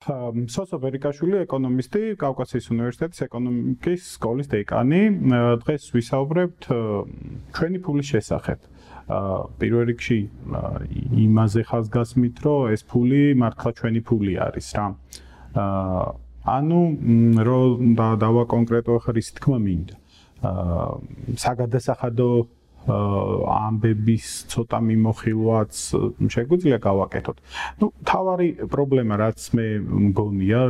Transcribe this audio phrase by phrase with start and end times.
[0.00, 5.00] სოსო ბერიკაშვილი ეკონომისტი, კავკასიის უნივერსიტეტის ეკონომიკის სკოლის დეკანი.
[5.60, 6.68] დღეს ვისაუბრებთ
[7.52, 8.58] ჩვენი ფულის შესახებ.
[9.60, 10.18] პირველ რიგში
[11.26, 14.86] იმაზე ხაზგასმით, რომ ეს ფული მართლა ჩვენი ფული არის რა.
[16.48, 16.80] ანუ
[17.44, 17.92] რომ
[18.24, 19.96] დავა კონკრეტო ხრის თქმა მინდა.
[20.40, 22.30] აა საგადასახადო
[22.90, 25.72] ამბების ცოტა მიმოხილვაც
[26.34, 27.36] შეგვიძლია გავაკეთოთ.
[27.80, 29.66] ნუ თავარი პრობლემა რაც მე
[30.10, 30.60] მგონია,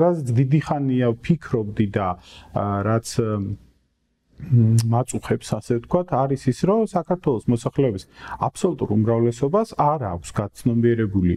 [0.00, 2.08] რაც დიდი ხანია ვფიქრობდი და
[2.88, 3.08] რაც
[4.36, 8.04] მაწუხებს ასე ვთქვათ, არის ის, რომ საქართველოს მოსახლეობის
[8.36, 11.34] აბსოლუტურ უმრავლესობას არ აქვს გაცნობიერებული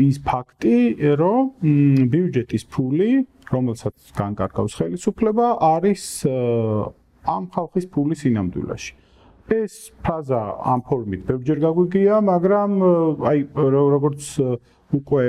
[0.00, 0.76] ის ფაქტი,
[1.20, 1.52] რომ
[2.08, 3.10] ბიუჯეტის ფული,
[3.52, 6.02] რომელსაც განკარგავს ხელისუფლება, არის
[7.28, 9.03] ამ ხალხის ფულის ინამდვილეში.
[9.52, 10.40] ეს ფაზა
[10.72, 12.70] ამ ფორმით ბევრჯერ გაგვიგია, მაგრამ
[13.28, 14.22] აი როგორც
[14.94, 15.24] უკვე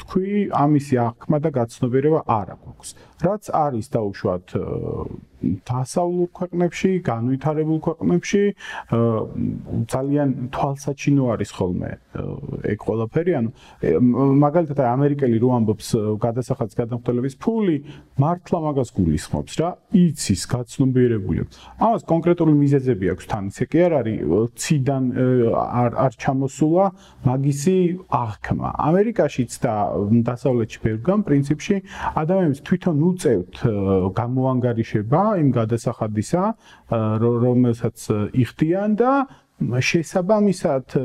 [0.00, 2.88] თქვი, ამისი აღქმა და გაცნობიერება არ აქვს.
[3.24, 4.46] რაც არის დაუშვათ
[5.68, 8.42] დასავლურ ქვეყნებში, განვითარებულ ქვეყნებში
[9.94, 11.90] ძალიან თვალსაჩინო არის ხოლმე
[12.72, 13.50] ეგ ყველაფერი, ანუ
[14.44, 15.88] მაგალითად ამერიკელი რო ამბობს
[16.24, 17.76] გადასახადის გადამხდელების ფული,
[18.20, 21.40] მართლა მაგას გულისხმობს რა, იცის გაცნობიერებული.
[21.80, 24.16] ამას კონკრეტული მიზეზები აქვს თან, ისე კი არ არის
[24.54, 25.02] ციდან
[25.54, 26.86] არ არ ჩამოსულა
[27.24, 27.78] მაგისი
[28.10, 28.68] აღქმა.
[28.88, 29.74] ამერიკაშიც და
[30.28, 31.76] დასავლეთში ბევრგან პრინციპში
[32.14, 33.54] ადამიანებს თვითონ უწევთ
[34.18, 36.42] გამოანგარიშება იმ გადასახადისა,
[37.34, 37.98] რომელსაც
[38.34, 39.12] იხდიან და
[39.62, 40.96] შესაბამისად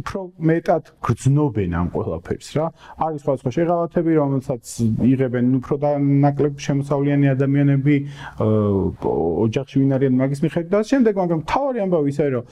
[0.00, 2.66] უფრო მეტად გრძნობენ ამ ყველაფერს რა.
[2.96, 4.64] არის სხვა სხვა შეღავათები, რომელსაც
[5.04, 7.96] იღებენ უფრო და ნაკლებ შემოსავლიანი ადამიანები
[8.40, 12.44] ოჯახში ვინ არიან მაგის მიხედვით და შემდეგ, მაგრამ თავარი ამბავი ისაა, რომ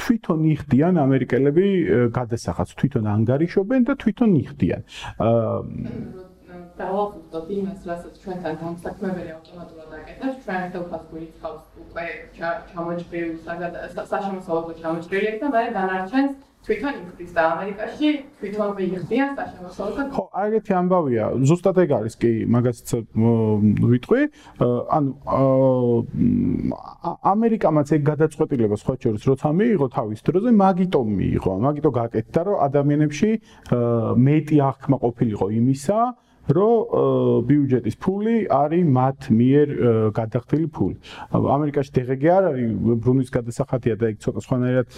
[0.00, 1.66] თვითონ იხდიან ამერიკელები
[2.16, 4.82] გადასახადს, თვითონ ანგარიშობენ და თვითონ იხდიან.
[5.20, 6.32] აა
[6.78, 12.06] დავახვდოთ იმას, რასაც ჩვენთან გამსაქმებელი ავტომატურად აკეთებს, ჩვენ ხელფას გვიწყავს უკვე
[12.38, 13.32] ჩამოჭრილი
[14.10, 16.32] საშემოსავლო ჩამოჭრილი და მე განარჩენს
[16.64, 18.08] თვითონ იხდის და ამერიკაში
[18.40, 22.88] თვითონ მიიხდიან საშემოსავლო ხო, აგეთი ამბავია, ზუსტად ეგ არის კი, მაგასაც
[23.92, 24.22] ვიტყვი.
[24.96, 25.10] ანუ
[27.34, 33.30] ამერიკამაც ეგ გადაწყვეტილება სხვა შორის როცა მიიღო თავის დროზე, მაგიტომ მიიღო, მაგიტო გაკეთდა, რომ ადამიანებში
[34.24, 35.98] მეტი აღქმა ყოფილიყო იმისა,
[36.48, 39.68] რომ ბიუჯეტის ფული არის მათ მიერ
[40.12, 40.96] გადახდილი ფული.
[41.32, 42.68] ამერიკაში დღეგი არ არის
[43.00, 44.88] ბრუნვის გადასახადია და ეგ ცოტა სხვანაირად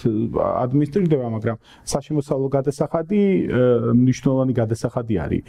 [0.67, 1.57] ადმინისტრირდება, მაგრამ
[1.87, 3.21] საშემოსავლო გადასახადი
[3.95, 5.41] მნიშვნელოვანი გადასახადი არის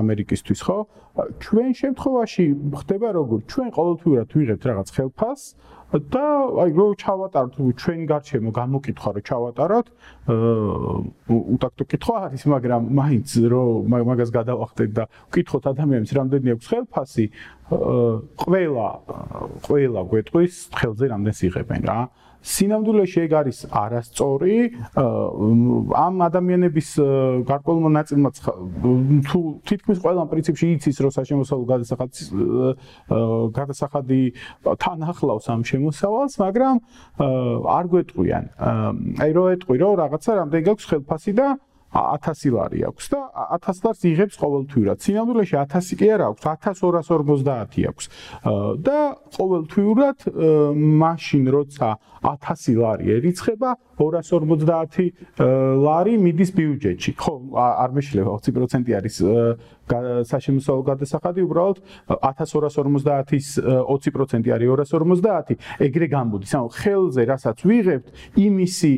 [0.00, 0.78] ამერიკისთვის, ხო?
[1.16, 2.44] ჩვენ შემთხვევაში
[2.78, 3.38] ხდება როგორ?
[3.50, 5.40] ჩვენ ყოველთვიურად ვიღებთ რაღაც ხელფას
[5.86, 6.26] და
[6.66, 9.86] აი რო ჩავატაროთ ჩვენ გარჩემო გამოკითხა რომ ჩავატაროთ
[11.30, 17.26] უტაქტო კითხვა არის მაგრამ მაინც რო მაგას გადავახდეთ და ვკითხოთ ადამიანებს რამდენი აქვს ხელფასი
[18.42, 18.88] ყველა
[19.66, 22.00] ყველა გვეტყვის ხელზე რამდენს იღებენ რა
[22.46, 24.56] სინამდვილეში ეგ არის არასწორი
[24.96, 26.88] ამ ადამიანების
[27.50, 28.38] გარკვეულმა ნაწილმაც
[29.26, 32.26] თუ თითქმის ყველა პრინციპში იცის რომ საშემოსავლო გადასახადის
[33.58, 34.20] გადასახადი
[34.62, 36.76] თან ახლავს ამ შემოსავალს მაგრამ
[37.76, 38.44] არ გვეტყვიან.
[39.26, 41.46] აი რო ეტყვი რომ რაღაცა რამდენი გაქვს ხელფასი და
[41.96, 43.20] 1000 ლარი აქვს და
[43.56, 44.96] 1000 ლარს იღებს ყოველთვიურად.
[45.00, 48.04] სინამდვილეში 1000 კი არ აქვს, 1250 აქვს.
[48.86, 48.98] და
[49.36, 50.18] ყოველთვიურად
[50.76, 51.88] მაშინ როცა
[52.26, 55.12] 1000 ლარი ერიცხება, 250
[55.86, 57.10] ლარი მიდის ბიუჯეტში.
[57.16, 59.16] ხო, არ მეშლება 20% არის
[59.86, 61.78] საშემოსავლო გადასახადი უბრალოდ
[62.10, 66.52] 1250-ის 20% არის 250, ეგრე გამბუდის.
[66.58, 68.06] ანუ ხელზე რასაც ვიღებთ,
[68.46, 68.92] იმისი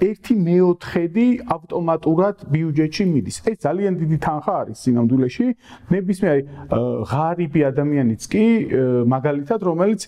[0.00, 3.36] 1/4-დი ავტომატურად ბიუჯეტში მიდის.
[3.48, 5.46] ეს ძალიან დიდი თანხა არის სინამდვილეში.
[5.94, 6.42] ნებისმიერი
[7.10, 8.44] ღარიბი ადამიანიც კი
[9.08, 10.02] მაგალითად რომელიც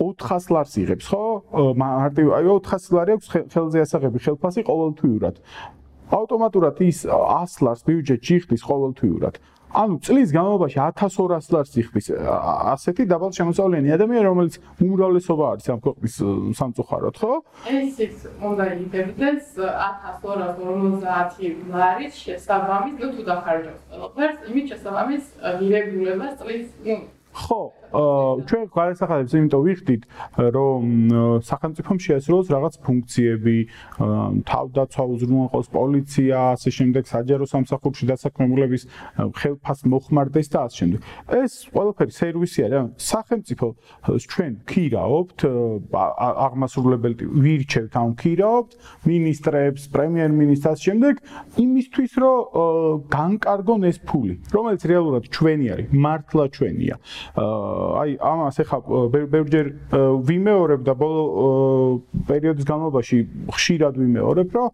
[0.00, 1.24] 400 ლარს იღებს, ხო?
[1.76, 5.36] მარტივ აი 400 ლარი აქვს ხელზე ასაღები ხელფასი ყოველთვიურად.
[6.13, 9.35] ავტომატურად ის 100 ლარს ბიუჯეტში იხდის ყოველთვიურად.
[9.75, 16.15] ანუ წლის განმავლობაში 1200 ლარს იხდის ასეთი დაბალ შემოსავლიანი ადამიანი, რომელიც უმრავლესობა არის ამ ქვეყნის
[16.59, 17.33] სამწუხაროდ, ხო?
[17.67, 25.23] ეს ის უნდა იგებდეს 1250 ლარის შესაბამის, ну თუ დახარჯავს ყველაფერს, იმით შესაბამის
[25.59, 26.95] მირეგულებას წლის, ну
[27.35, 30.02] ხო, ჩვენ გადასახადებს იმიტომ ვიხდით,
[30.54, 30.82] რომ
[31.42, 33.56] სახელმწიფომ შეასრულოს რაღაც ფუნქციები,
[34.46, 38.82] თავდაცვა უზრუნველყოს პოლიცია, ასე შემდეგ, საჯარო სამსახურში დასაქმებულების
[39.38, 41.00] ხელფას მოხმარდეს და ასე შემდეგ.
[41.40, 43.66] ეს ყველაფერი სერვისი არა, სახელმწიფო
[44.30, 45.38] ჩვენ ქირაობთ
[45.90, 48.70] აღმასრულებელი ვირჩევთ ამ ქირაობთ
[49.10, 51.14] მინისტრებს, პრემიერ-მინისტრს შემდეგ
[51.58, 52.38] იმისთვის, რომ
[53.10, 56.96] განკარგონ ეს ფული, რომელიც რეალურად ჩვენი არის, მართლა ჩვენია.
[58.00, 58.78] აი ამას ახლა
[59.32, 59.66] ბევრჯერ
[60.28, 61.22] ვიმეორებ და ბოლო
[62.30, 63.18] პერიოდის განმავლობაში
[63.54, 64.68] ხშირად ვიმეორებ, რომ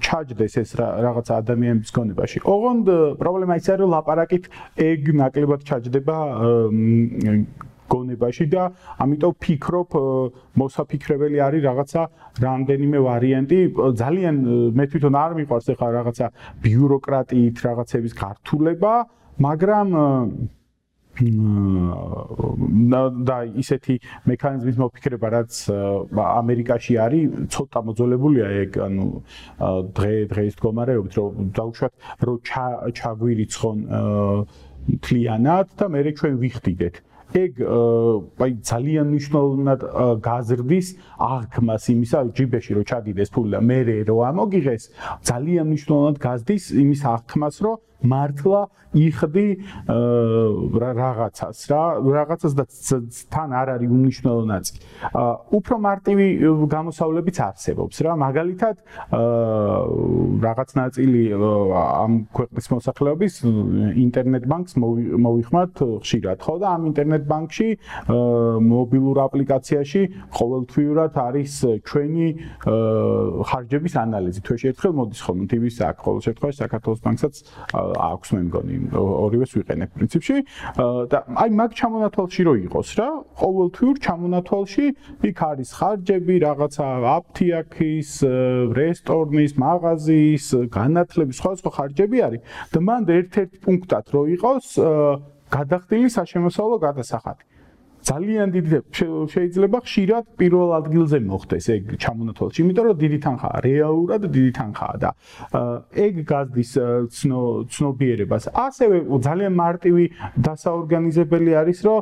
[0.00, 2.38] ჩაჯდეს ეს რაღაც ადამიანების გონებაში.
[2.44, 2.86] ოღონდ
[3.20, 4.44] პრობლემა ის არის, რომ ლაპარაკით
[4.76, 6.16] ეგ ნაკლებად ჩაჯდება
[7.90, 8.62] გონებაში და
[9.02, 9.90] ამიტომ ფიქრობ
[10.62, 12.02] მოსაფიქრებელი არის რაღაცა
[12.44, 13.58] რამდენიმე ვარიანტი
[14.02, 14.34] ძალიან
[14.78, 16.26] მე თვითონ არ მიყვარს ახლა რაღაცა
[16.62, 18.94] ბიუროკრატიით რაღაცების გართულება
[19.46, 19.86] მაგრამ
[23.30, 23.94] და ისეთი
[24.30, 25.52] მექანიზმის მოფიქრება რაც
[26.24, 29.06] ამერიკაში არის ცოტა მოძოლებულია ეგ ანუ
[29.98, 31.92] დღე დღეს მდგომარეობით რომ დაუშვათ
[32.24, 32.36] რომ
[32.96, 33.78] ჩაგვირიცხონ
[35.04, 36.94] თლიანად და მე ჩვენ ვიხდიდეთ.
[37.30, 37.52] ეგ
[38.42, 39.80] აი ძალიან მნიშვნელოვნად
[40.24, 40.88] გაზრდის
[41.22, 43.78] აღქმას იმისა ჯიბეში რომ ჩაგიდეს ფული და მე
[44.08, 44.82] რო ამოგიღეს
[45.30, 48.60] ძალიან მნიშვნელოვნად გაზრდის იმის აღქმას რომ მართლა
[48.90, 49.46] იხდი
[50.82, 52.64] რაღაცას რა რაღაცას და
[53.30, 54.78] თან არ არის უმნიშვნელო ნაწილი.
[55.58, 56.26] უფრო მარტივი
[56.74, 58.12] გამოსავლებიც არსებობს რა.
[58.26, 58.76] მაგალითად
[60.46, 63.34] რაღაც ნაწილი ამ ქვეყნის მოსახლეობის
[63.94, 67.68] ინტერნეტ ბანკს მოვიხმართ ხშირად, ხო და ამ ინტერნეტ ბანკში
[68.10, 70.02] მობილურ აპლიკაციაში
[70.34, 71.52] ყოველთვიურად არის
[71.86, 72.26] ჩვენი
[73.48, 74.40] ხარჯების ანალიზი.
[74.46, 77.34] თვეში ერთხელ მოდის ხოლმე TV-ს აქ, ყოველ შემთხვევაში საქართველოს ბანკსაც
[77.96, 80.36] აქვს მე მგონი ორივეს ვიყენებ პრინციპში.
[81.10, 83.08] და აი მაგ ჩამონათვალში რო იყოს რა
[83.42, 84.86] ყოველთვიურ ჩამონათვალში
[85.30, 88.10] იქ არის ხარჯები რაღაცა აფთიაქის
[88.80, 90.46] რესტორნის მაღაზიის
[90.78, 92.40] განათლების სხვა სხვა ხარჯები არის.
[92.72, 94.66] და მანდ ერთ-ერთ პუნქტად რო იყოს
[95.50, 97.49] გადახდილი საშემოსავლო გადასახადი
[98.00, 98.78] ძალიან დიდი
[99.32, 105.10] შეიძლება ხშირად პირველ ადგილზე მოხდეს ეგ ჩამონათვალში, იმიტომ რომ დიდი თანხაა, რეალურად დიდი თანხაა და
[106.06, 106.72] ეგ გაზდის
[107.74, 108.44] ცნობიერებას.
[108.66, 110.04] ასევე ძალიან მარტივი
[110.48, 111.98] დასაორგანიზებელი არის, რომ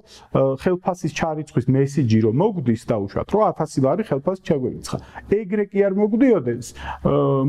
[0.62, 4.96] ხელფასის ჩარიცხვის მესიჯი რომ მოგდის დაუშვათ, რომ 1000 ლარი ხელფასი ჩაგვერიცხა.
[5.40, 6.66] ეგრე კი არ მოგდიოდეს.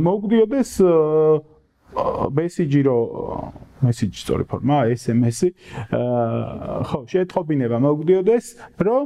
[0.07, 0.69] მოგდიოდეს
[2.39, 3.03] მესიჯი რომ
[3.85, 5.49] მესიჯი სწორი ფორმა SMS-ი
[6.89, 8.45] ხო შეეთყობინება მოგდიოდეს
[8.77, 9.03] რომ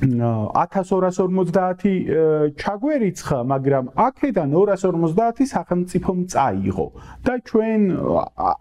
[0.00, 1.84] 1250
[2.56, 6.86] ჩაგვერიცხა, მაგრამ აქედან 250 სახელმწიფომ წაიღო
[7.24, 7.80] და ჩვენ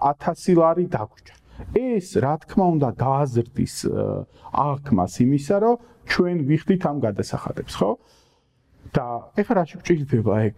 [0.04, 1.40] 1000 ლარი დაგვჭა.
[1.76, 3.76] ეს რა თქმა უნდა გააზრდის
[4.52, 5.76] აღქმას იმისა, რომ
[6.12, 7.92] ჩვენ ვიხდით ამ გადასახადებს, ხო?
[8.96, 9.06] და
[9.40, 10.56] ეხლა რა შეგვჭირდება ეგ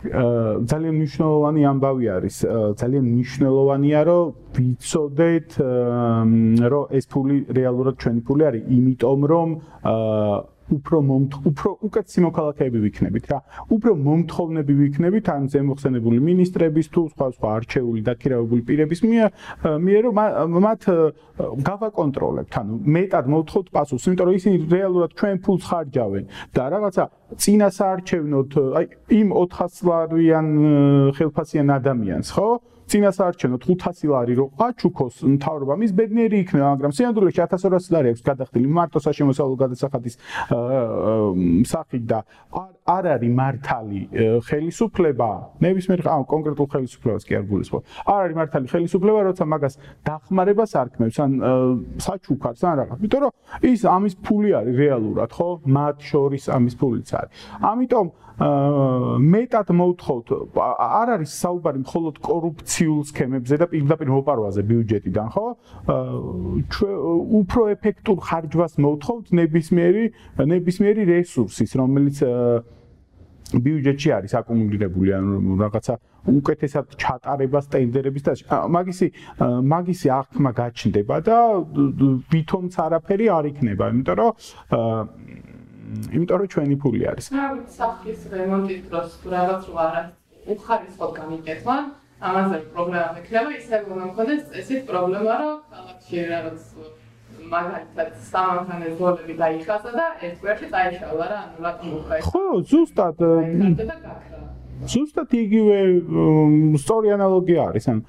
[0.72, 2.36] ძალიან მნიშვნელოვანი ამბავი არის.
[2.82, 4.26] ძალიან მნიშვნელოვანია რომ
[4.56, 5.50] ვიცოდეთ
[6.72, 9.50] რომ ეს ფული რეალურად ჩვენი ფული არის იმიტომ რომ
[10.72, 10.98] უფრო
[11.52, 13.40] უფრო უკეთესი მოქალაქეები ვიქნებით რა.
[13.76, 19.30] უფრო მომთხოვნები ვიქნებით ამ ზემოხსენებული ministrების თუ სხვა სხვა არჩეული და ქირავებული პირების მიერ
[19.86, 20.04] მიერ
[20.66, 20.82] მათ
[21.70, 22.54] გავაკონტროლებთ.
[22.62, 26.24] ანუ მეტად მოვთხოვთ პასუხს, იმიტომ რომ ისინი რეალურად ჩვენ ფულს ხარჯავენ
[26.56, 27.04] და რაღაცა
[27.42, 28.86] წინასაარჩევნოთ აი
[29.20, 30.48] იმ 400 ლარიან
[31.16, 32.50] ხელფასიან ადამიანს, ხო?
[32.92, 38.68] წინასაარჩენო 500 ლარი რო აჩუქოს მთავრობა მის ბედნიერი იქნება მაგრამ სიანდულეში 1200 ლარი აქვს გადახდილი.
[38.68, 40.16] მარტო საშემოსავლო გადასახადის
[41.72, 42.20] სახით და
[42.92, 44.02] არ არის მართალი
[44.48, 45.30] ხელისუფლება.
[45.64, 47.82] ნებისმიერ ამ კონკრეტულ ხელისუფლებას კი არ გულისხმობ.
[48.12, 49.74] არ არის მართალი ხელისუფლება როცა მაგას
[50.04, 51.32] დახმარებას არქმევს ან
[52.06, 52.98] საჩუქარს ან რაღაც.
[53.00, 53.34] იმიტომ რომ
[53.72, 55.50] ის ამის ფული არის რეალურად ხო?
[55.64, 57.32] მათ შორის ამის ფულიც არის.
[57.72, 58.08] ამიტომ
[58.42, 65.46] მეტად მოვთხოვთ არ არის საუბარი მხოლოდ კორუფციულ სქემებზე და პირდაპირ მოპარვაზე ბიუჯეტიდან ხო
[67.42, 70.06] უფრო ეფექტურ ხარჯვას მოვთხოვთ ნებისმიერი
[70.54, 72.18] ნებისმიერი რესურსის რომელიც
[73.52, 75.96] ბიუჯეტში არის აკუმულირებული ანუ რაღაცა
[76.32, 78.34] უკეთესად ჩატარებას ტენდერების და
[78.72, 79.08] მაგისი
[79.74, 81.38] მაგისი აღქმა გაჩნდება და
[82.32, 84.32] ვითომც არაფერი არ იქნება იმიტომ რომ
[85.92, 87.26] იმიტომ რომ ჩვენი ფული არის.
[87.36, 90.02] რა ვიცი, სახლის რემონტის დროს რაღაც რო არა
[90.52, 91.76] უხარისხოდ გამიკეთვა,
[92.22, 96.62] ამაზე პრობლემა მექნება, ისე რომ მქონდეს ესეთ პრობლემა, რომ ქალაქში რაღაც
[97.52, 102.20] მაგალითად სამანქანე ზოლები დაიხაზა და ერთ კვერში დაიშალა რა, ანუ რატომ უხარ.
[102.30, 103.18] ხო, ზუსტად.
[104.92, 105.78] ზუსტად იგივე
[106.84, 108.02] სწორი ანალოგია არის, ანუ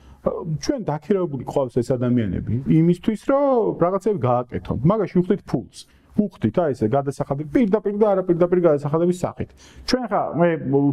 [0.63, 4.79] ჩვენ დაქირავებული ყავს ეს ადამიანები იმისთვის, რომ რაღაცები გააკეთონ.
[4.87, 5.79] მაგაში უხდით ფულს.
[6.19, 9.51] უხდით აი ესე გადასახადები პირდაპირ და არაპირდაპირ გადასახადების სახით.
[9.89, 10.49] ჩვენ ხა მე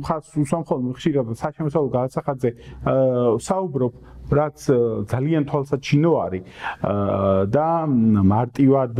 [0.07, 2.49] ხას უსამხოლოდ ხშირად საჩემოსავლო გადასახადზე
[3.49, 3.93] საუბრობ
[4.29, 4.57] რაც
[5.09, 6.43] ძალიან თვალსაჩინო არის
[7.49, 7.67] და
[8.33, 8.93] მარტივად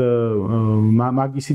[1.19, 1.53] მაგისი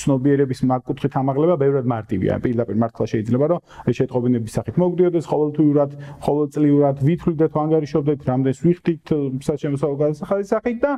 [0.00, 2.38] ცნობიერების მაგკუთხით ამაღლება ბევრად მარტივია.
[2.44, 3.60] პირდაპირ მართლა შეიძლება რომ
[3.90, 5.90] ეს შეტყობინების სახით მოგდიოდეს ყოველთვიურად,
[6.26, 9.04] ყოველწლიურად ვითვლიდეთ, ანგარიშობდეთ, რამდენს ვიხდით
[9.46, 10.92] საჩემოსავლო გადასახადის სახით და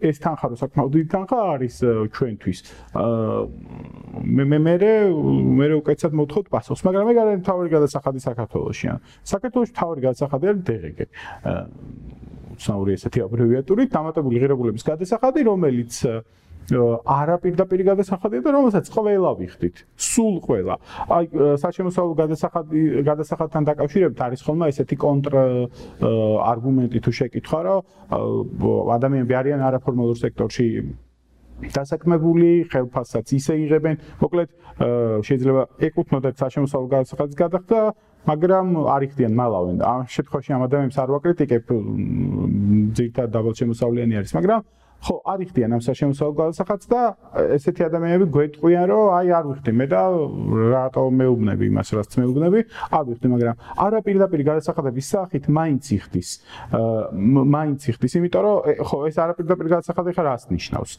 [0.00, 1.74] ეს თანხა რო საკმაოდ დიდი თანხა არის
[2.16, 2.58] ჩვენთვის.
[4.36, 4.74] მე მე მე
[5.58, 8.86] მე უკეთესად მოვთხოვთ პასუხს, მაგრამ ეგ არის თავი გადასახადი საქართველოსში.
[9.32, 10.98] საქართველოს თავი გადასახადი არის DGG.
[12.56, 15.94] საური ესეთი აბრევიატური, დამატებული ღირებულების გადასახადი, რომელიც
[16.66, 19.76] არაპირდაპირ გადასახადია და რომელსაც ყველა ვიხდით.
[19.94, 20.74] სულ ყველა.
[21.14, 21.24] აი
[21.62, 25.32] საჩემოსავლო გადასახადი გადასახადთან დაკავშირებით არის ხოლმე ესეთი კონტრ
[26.52, 27.78] არგუმენტი თუ შეკითხვა, რომ
[28.96, 30.66] ადამიანები არიან არაფორმალურ სექტორში
[31.76, 33.96] დასაქმებული, ხელფასსაც ისე იღებენ.
[34.20, 34.48] მოკლედ
[35.26, 37.78] შეიძლება ეკუთვნოდეთ საჩემოსავლო გადასახადის გადახდა
[38.26, 39.76] მაგრამ არ იხდიან მალავენ.
[39.86, 41.64] ამ შემთხვევაში ამ ადამიანებს არ ვაკრიტიკებ,
[42.96, 44.60] ძირთად დაბალშემოსავლიანი არის, მაგრამ
[44.96, 47.00] ხო, არ იხდიან ამ საშემოსავლო გადასახადს და
[47.56, 50.02] ესეთი ადამიანები გვეტყვიან, რომ აი არ ვიხდი მე და
[50.72, 52.60] რატო მეუბნები იმას, რაც მეუბნები,
[52.96, 56.28] არ ვიხდი, მაგრამ არა პირდაპირ გადასახადების სახით მაინც იხდის.
[57.56, 58.56] მაინც იხდის, იმიტომ რომ
[58.88, 60.90] ხო, ეს არა პირდაპირ გადასახადი ხარ რას ნიშნავს?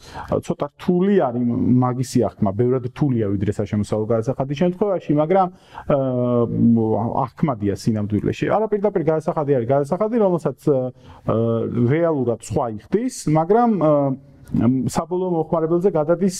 [0.46, 1.42] ცოტა რთული არის
[1.84, 5.48] მაგისი აღქმა, ბევრად რთულია ვიდრე საშემოსავლო გადასახადის შემთხვევაში, მაგრამ
[7.28, 8.46] აღქმადია სინამდვილეში.
[8.48, 10.58] არა პირდაპირ გადასახადი არის გადასახადი, რომელსაც
[11.92, 13.70] რეალურად სხვა იხდის, მაგრამ
[14.96, 16.36] საბოლოო მოხმარებელზე გადადის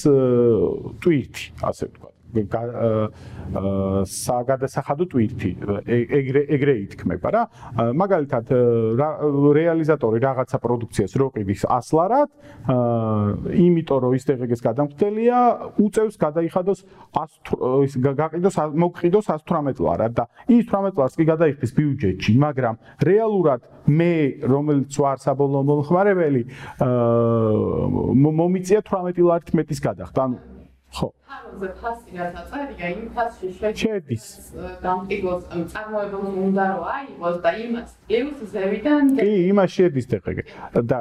[1.05, 2.18] ტვირთი, ასე ვთქვათ.
[4.09, 5.51] საგადასახადო ტვირთი
[5.89, 7.43] ეგრე ეგრე ითქმება რა.
[7.97, 8.53] მაგალითად
[9.59, 12.29] რეალიზატორი რაღაცა პროდუქციას რო ყიდის ასლარად
[13.49, 15.39] იმიტომ რომ ის დღეს გადამხდელია
[15.81, 16.85] უწევს გადაიხადოს
[17.17, 22.75] 100 ის გაყიდოს მოგყიდოს 118 ლარად და ის 18 ლარს კი გადაიხდის ბიუჯეტში მაგრამ
[23.09, 26.43] რეალურად მე რომელიც ვარ საბოლოო მომხმარებელი
[28.39, 30.21] მომიწია 18 ლარით მეტის გადახდა.
[30.29, 30.37] ანუ
[30.93, 33.49] ხო ხაროზე ფასი რაც აწერია იმ ფასში
[33.83, 34.25] შედის
[34.85, 35.43] დამტიგოს
[35.73, 40.39] წარმოებულს უნდა რომ აიღოს და იმას ეუს ზევიდან კი იმას შედის DGG
[40.91, 40.99] და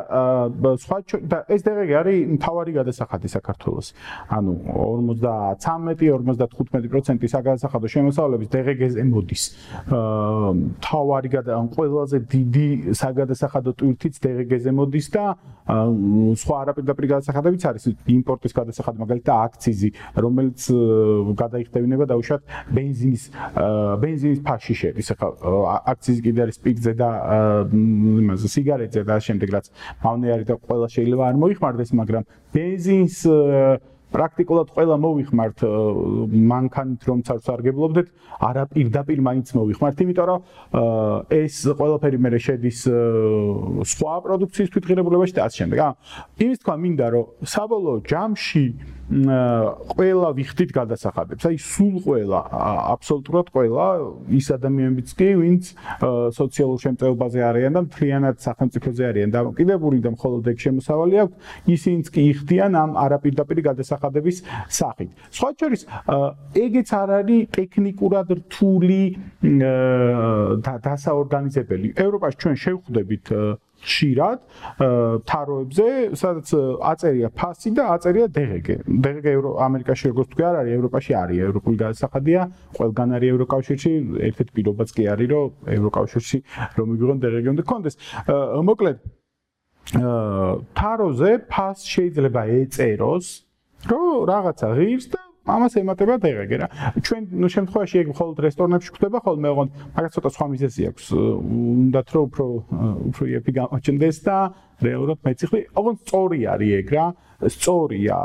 [0.83, 0.97] სხვა
[1.31, 3.87] და ეს DGG არის მთავარი გადასახადი საქართველოს.
[4.29, 9.43] ანუ 53-55% საგადასახადო შემოსავლების DGG-ზე მოდის.
[9.87, 12.67] მთავარი გადა ყველაზე დიდი
[13.01, 15.25] საგადასახადო ტვირთიც DGG-ზე მოდის და
[16.41, 17.83] სხვა არაპირდაპირ გადასახადებიც არის.
[18.17, 20.77] იმპორტის გადასახადი მაგალითად აქციზი რომელიც э,
[21.37, 22.41] გადაიხდევინება დაუშვათ
[22.73, 23.23] бенზინის
[24.01, 25.07] бенზინის э, ფაში შედის.
[25.13, 25.29] ახლა
[25.93, 27.09] აქციზი კიდე არის სპირტზე და
[27.73, 29.65] იმაზე სიგარეტზე და შემდეგ რაც
[30.03, 33.17] მავნეარი და ყველა შეიძლება არ მოიხმარდეს, მაგრამ бенზინის
[34.07, 35.63] პრაქტიკულად ყველა მოვიხმართ
[36.51, 38.07] მანქანით რომ ცარს არგებლობდეთ,
[38.39, 40.39] არა პირდაპირ მაინც მოვიხმართ, იმიტომ რომ
[41.27, 42.79] ეს ყველაფერი მე შედის
[43.91, 45.77] სხვა პროდუქციის თვითღირებულებაში და ასე შემდეგ.
[45.83, 45.91] აა
[46.47, 48.65] იმის თქვა მინდა რომ საბოლოო ჯამში
[49.07, 51.43] ყველა ვიხდით გადასახადებს.
[51.47, 52.39] აი სულ ყველა,
[52.91, 53.85] აბსოლუტურად ყველა
[54.35, 55.63] ის ადამიანებიც კი, ვინც
[56.35, 61.35] სოციალურ შემწეობაზე არიან და მთლიანად სახელმწიფოზე არიან დამოკიდებული და მხოლოდ ეგ შემოსავალი აქვს,
[61.71, 64.37] ისინიც კი იხდიან ამ არაპირდაპირ გადასახადების
[64.67, 65.09] სახით.
[65.31, 65.81] სხვა შორის
[66.51, 69.03] ეგეც არ არის ტექნიკურად რთული
[70.67, 71.87] და დასაორგანიზებელი.
[71.95, 73.25] ევროპაში ჩვენ შევხვდებით
[73.83, 74.39] ხშირად
[75.29, 76.47] თაროებზე, სადაც
[76.91, 78.67] აწერია ფასი და აწერია DGG.
[78.87, 82.41] DGG ეურო ამერიკაში როგორც თქვი არ არის, ევროპაში არის, ევროპული გადასახადია,
[82.77, 83.93] ყველგან არის ევროკავშირში,
[84.29, 86.37] ერთ-ერთი პირობაც კი არის, რომ ევროკავშირში
[86.77, 87.95] რომ მიგიღონ DGG უნდა კონდეს.
[88.71, 88.97] მოკლედ
[90.77, 93.25] თაროზე ფას შეიძლება ეწეროს,
[93.87, 96.67] რომ რაღაცა ღირს და ამას ემატება დღეგე რა.
[97.07, 97.23] ჩვენ
[97.55, 101.05] შემთხვევაში ეგ მხოლოდ რესტორნებში ხდება ხოლმე, ოღონდ მაგას ცოტა სხვა მიზეზი აქვს.
[101.13, 102.45] უნდათ რომ უფრო
[103.07, 104.37] უფრო იეფი გამოჩნდეს და
[104.83, 107.07] რეალურად მეციხლი, ოღონდ სწორი არის ეგ რა.
[107.37, 108.17] სწორია.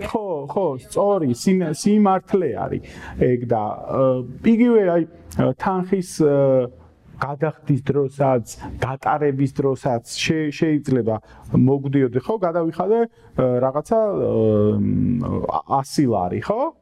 [0.00, 2.82] ხო, ხო, სწორი, სიმართლე არის
[3.20, 3.62] ეგ და
[4.40, 5.02] იგივე აი
[5.60, 6.10] თანხის
[7.20, 8.44] გადახდის დროსაც,
[8.80, 10.04] გატარების დროსაც
[10.56, 11.16] შეიძლება
[11.68, 12.98] მოგდიოდი, ხო, გადავიხადე
[13.64, 13.98] რაღაცა
[14.80, 16.79] 100 ლარი, ხო?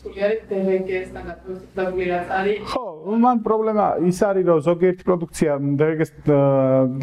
[0.00, 2.60] სულიერი დერეგესთან გათხოვებული რაც არის.
[2.72, 2.84] ხო,
[3.20, 6.10] მან პრობლემა ის არის რომ ზოგიერთი პროდუქცია დღეს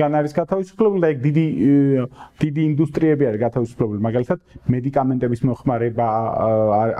[0.01, 1.46] გან არის გათავისუფლებული და ეგ დიდი
[2.42, 4.39] დიდი ინდუსტრიები არის გათავისუფლებული მაგალითად
[4.74, 6.08] მედიკამენტების მოხმარება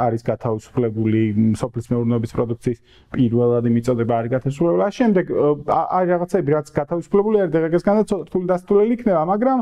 [0.06, 1.22] არის გათავისუფლებული
[1.62, 2.80] სოფლის მეურნეობის პროდუქციის
[3.18, 5.26] პირველადი მიწოდება არის გათავისუფლებული და შემდეგ
[5.98, 9.60] არის რაღაცები რაც გათავისუფლებული არის დღეს განაც რთული დასრულებული იქნება მაგრამ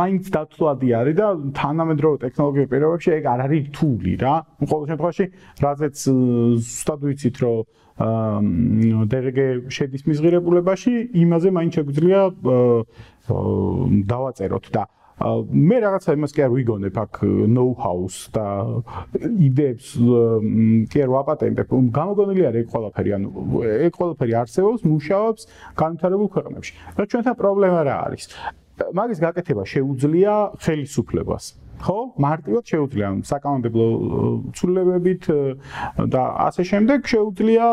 [0.00, 1.28] მაინც დათვლადი არის და
[1.60, 4.34] თანამედროვე ტექნოლოგიების პირობებში ეგ არ არის რთული რა
[4.66, 5.24] ყოველ შემთხვევაში
[5.62, 5.96] რაზეც
[6.60, 7.64] ზუსტად ვიცით რომ
[9.08, 9.40] DGG
[9.72, 12.20] შედის მიზღირებულებაში, იმაზე მაინც შეგვიძლია
[14.04, 14.84] დავაწეროთ და
[15.16, 17.14] მე რაღაცა იმას კი არ ვიგონებ აქ
[17.48, 18.44] know-how-ს და
[19.16, 19.96] იდეებს
[20.92, 21.72] კი არ ვაპატენტებ.
[21.72, 23.28] გამოგონილი არის ეგ ყველაფერი, ანუ
[23.64, 25.42] ეგ ყველაფერი არსებობს, მუშაობს
[25.80, 26.72] განვითარებულ ქვეყნებში.
[27.00, 28.24] და ჩვენთან პრობლემა რა არის?
[28.92, 31.44] მაგის გაკეთება შეუძლია ხელისუფლებას.
[31.82, 31.98] ხო?
[32.16, 33.86] მარტივად შეუძლია საკანონმდებლო
[34.56, 35.22] ცვლილებებით
[36.12, 37.66] და ასე შემდეგ შეუძლია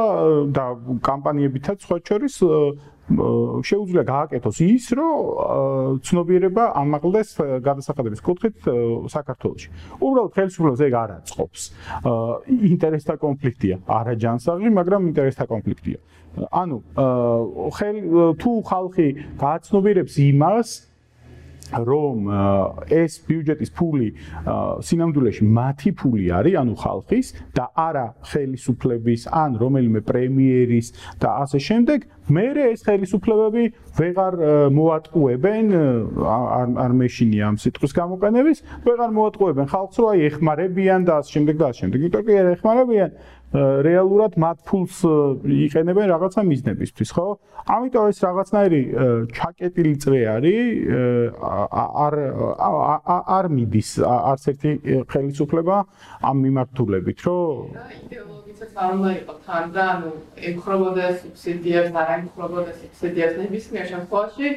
[0.51, 0.65] და
[1.03, 2.35] კამპანიებითაც სხვა შორის
[3.67, 7.29] შეუძლია გააკეთოს ის, რომ ცნობიერება ამაღლდეს
[7.59, 8.57] გადასახადების კუთხით
[9.11, 9.67] საქართველოში.
[9.99, 11.61] უბრალოდ ხელისუფლებას ეგ არ აწყობს.
[12.47, 15.99] ინტერესთა კონფლიქტია, არა ჯანსაღი, მაგრამ ინტერესთა კონფლიქტია.
[16.47, 16.77] ანუ
[17.75, 17.97] ხელ
[18.39, 20.67] თუ ხალხი გააცნობიერებს იმას,
[21.73, 22.17] რომ
[22.93, 24.09] ეს ბიუჯეტის ფული
[24.87, 27.27] სინამდვილეში მათი ფული არის, ანუ ხალხის
[27.57, 30.87] და არა ხელისუფლების ან რომელიმე პრემიერის
[31.21, 31.99] და ასე შემდეგ,
[32.29, 33.63] მე ეს ხელისუფლებები
[33.97, 34.33] ვეღარ
[34.77, 35.65] მოატყუებენ
[36.23, 41.55] არ არ მეშინია ამ სიტყვის გამოყენების, ვეღარ მოატყუებენ ხალხს, რომ აი ეხმარებიან და ასე შემდეგ
[41.59, 41.99] და ასე შემდეგ.
[42.03, 43.09] იმიტომ კი არ ეხმარებიან
[43.53, 45.03] რეალურად მათ ფულს
[45.45, 47.27] იყენებენ რაღაცა მიზნებისთვის, ხო?
[47.69, 48.81] ამიტომ ეს რაღაცნაირი
[49.29, 50.61] ჩაკეტილი წრე არის,
[52.05, 52.13] არ
[53.37, 54.71] არ მიდის არც ერთი
[55.05, 55.77] ხელისუფლება
[56.25, 60.09] ამ მიმართულებით, რომ იდეოლოგიაც არ უნდა იყოს თან და ანუ
[60.49, 64.47] ეკხრობოდა სუბსიდიებს, არ ეკხრობოდა სუბსიდიებს ნებისმიერ შემთხვევაში.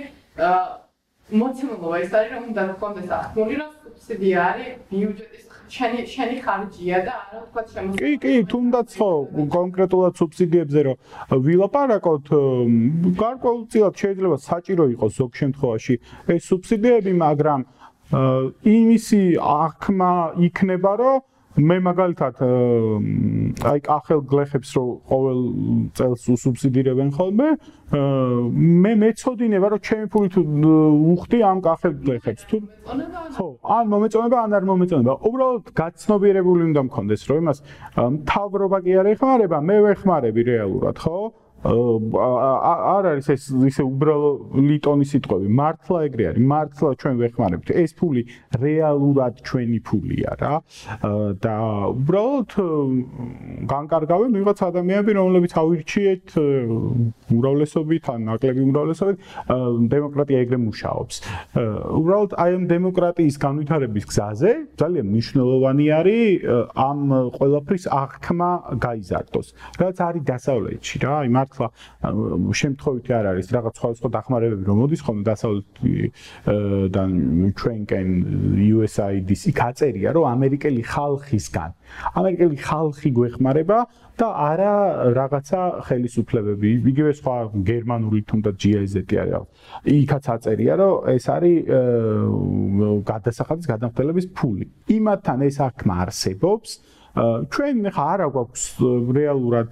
[1.26, 7.12] მოცემულობა ის არის, რომ უნდა გქონდეს ახმული, რომ სუბსიდია არის ბიუჯეტის შენი შენი ხარჯია და
[7.20, 9.10] არა თქვა შემო კი კი თუნდაც ხო
[9.56, 10.96] კონკრეტულად სუბსიდიებზე რომ
[11.46, 12.26] ვილაპარაკოთ
[13.22, 15.94] გარკვეულწილად შეიძლება საჭირო იყოს ზოგ შემთხვევაში
[16.36, 17.60] ეს სუბსიდიები მაგრამ
[18.76, 19.22] იმისი
[19.56, 20.12] აღქმა
[20.48, 21.18] იქნება რომ
[21.56, 22.40] მე მაგალითად
[23.64, 25.40] აი კახელ გლეხებს რო ყოველ
[25.96, 27.48] წელს უსუბსიდირებენ ხოლმე
[28.84, 30.40] მე მეწოდინება რომ ჩემი ფული თუ
[31.16, 32.60] უხდი ამ კახელ გლეხებს თუ
[33.40, 35.12] ხო ან მომეწონება ან არ მომეწონება.
[35.16, 37.58] უბრალოდ გაცნობიერებული უნდა მქონდეს რომ იმას
[38.28, 41.16] თავრობა კი არ ეხმარება მე ვეხმარები რეალურად ხო
[41.64, 45.46] არ არის ეს ისე უბრალო ლიტონის სიტყვები.
[45.60, 46.42] მართლა ეგრე არის.
[46.52, 47.68] მართლა ჩვენ ვეხმარებთ.
[47.72, 48.22] ეს ფული
[48.60, 50.54] რეალურად ჩვენი ფულია რა.
[51.42, 51.56] და
[51.96, 52.50] უბრალოდ
[53.66, 56.26] განკარგავენ ვიღაც ადამიანები რომლებიც ავირჩიეთ
[57.34, 59.16] უმრავლესობით ან ნაკლები უმრავლესობით
[59.90, 61.14] დემოკრატია ეგრე მუშაობს.
[61.56, 66.44] უბრალოდ აი ამ დემოკრატიის განვითარების გზაზე ძალიან მნიშვნელოვანი არის
[66.76, 67.00] ამ
[67.36, 68.50] ყველაფრის აღქმა
[68.86, 69.48] გაიზარდოს
[69.80, 71.12] რაც არის დასავლეთში რა.
[71.26, 71.68] აი მართლა
[72.60, 73.46] შემთხვევითი არ არის.
[73.56, 77.10] რაღაც სხვადასხვა დახმარებები რომ მოდის ხოლმე დასავლეთიდან
[77.60, 78.08] ჩვენკენ
[78.76, 81.70] USAID-ის იქ აწერია რომ ამერიკელი ხალხისგან.
[82.18, 83.78] ამერიკელი ხალხი გვეხმარება
[84.16, 84.74] და არა
[85.12, 86.68] რაღაცა ხელისუფლებები.
[86.90, 87.36] იგივე სხვა
[87.70, 89.46] გერმანული თუნდაც GIZ-ი არის.
[89.84, 91.56] იქაც აწერია რომ ეს არის
[93.10, 94.66] გადასახადის გადამხდელების ფული.
[94.88, 96.70] იმათთან ეს აქმა არსებობს
[97.16, 98.62] ჩვენ ხა არა გვაქვს
[99.16, 99.70] რეალურად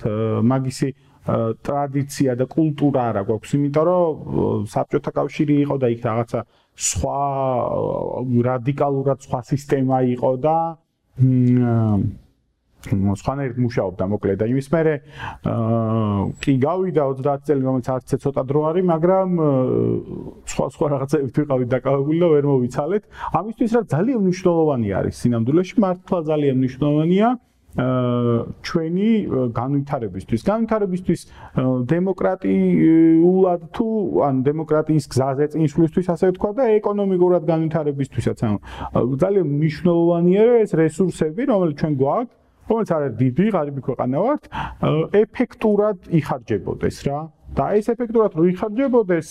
[0.48, 0.88] მაგისი
[1.24, 6.40] ტრადიცია და კულტურა არა გვაქვს, იმიტომ რომ საბჭოთა კავშირი იყო და იქ რაღაცა
[6.88, 7.20] სხვა
[8.48, 10.56] რადიკალურად სხვა სისტემა იყო და
[12.84, 14.36] სხვანაირად მუშაობდა მოკლედ.
[14.40, 14.94] და იმის მერე
[16.44, 19.28] კი გავიდა 30 წელი რომელიც არც ცოტა დრო არის მაგრამ
[20.52, 23.02] სხვა სხვა რაღაცებით ვიყავით დაკავებული და ვერ მოვიცალეთ.
[23.40, 25.74] ამისთვის რა ძალიან მნიშვნელოვანი არის სინამდვილეში?
[25.80, 27.28] მართლა ძალიან მნიშვნელოვანია
[27.74, 29.08] ჩვენი
[29.50, 31.20] განვითარებისთვის, განვითარებისთვის
[31.90, 33.88] დემოკრატიულად თუ
[34.28, 38.58] ან დემოკრატიის გზაზე წინსვლისთვის ასე ვთქვა და ეკონომიკურად განვითარებისთვისაც ანუ
[38.94, 42.32] ძალიან მნიშვნელოვანია ეს რესურსები, რომელიც ჩვენ გვაქვს,
[42.70, 44.42] რომელიც არის დიდი, ღარიბი ქვეყანა ვართ,
[45.24, 47.18] ეფექტურად იხარჯებოდეს რა.
[47.54, 49.28] და ეს ეფექტურად რო იხარჯებოდეს,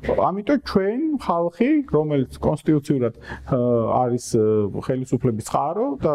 [0.00, 3.14] ამიტომ ჩვენ ხალხი, რომელიც კონსტიტუციურად
[3.52, 4.24] არის
[4.86, 6.14] ხელისუფლების წყარო და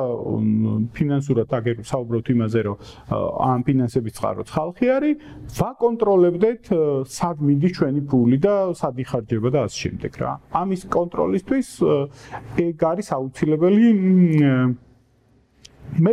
[0.98, 2.76] ფინანსურად აგერ საუბრობთ იმაზე, რომ
[3.46, 5.16] ამ ფინანსების წყაროც ხალხი არის,
[5.60, 6.64] ვაკონტროლებდეთ
[7.06, 10.32] სად მიდის ჩვენი ფული და სად იხარჯება და ასე შემდეგ რა.
[10.50, 11.68] ამის კონტროლისთვის
[12.66, 13.88] ეგ არის აუცილებელი
[15.96, 16.12] მე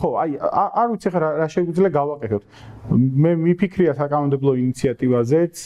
[0.00, 2.42] ხო აი არ ვიცი ხა რა შეგვიძლია გავაკეთოთ
[2.90, 5.56] მე მიფიქრია საკანონმდებლო ინიციატივაზეც,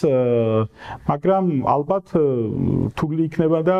[1.10, 2.06] მაგრამ ალბათ
[2.96, 3.78] თული იქნება და